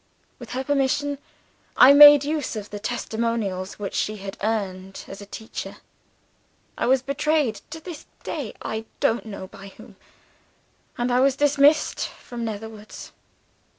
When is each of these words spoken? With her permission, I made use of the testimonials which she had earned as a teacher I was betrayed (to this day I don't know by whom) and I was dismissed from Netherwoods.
With 0.39 0.53
her 0.53 0.63
permission, 0.63 1.19
I 1.77 1.93
made 1.93 2.23
use 2.23 2.55
of 2.55 2.71
the 2.71 2.79
testimonials 2.79 3.77
which 3.77 3.93
she 3.93 4.15
had 4.17 4.35
earned 4.41 5.05
as 5.07 5.21
a 5.21 5.27
teacher 5.27 5.77
I 6.75 6.87
was 6.87 7.03
betrayed 7.03 7.61
(to 7.69 7.79
this 7.79 8.07
day 8.23 8.55
I 8.63 8.85
don't 8.99 9.27
know 9.27 9.45
by 9.45 9.67
whom) 9.77 9.97
and 10.97 11.11
I 11.11 11.19
was 11.19 11.35
dismissed 11.35 11.99
from 12.07 12.43
Netherwoods. 12.43 13.11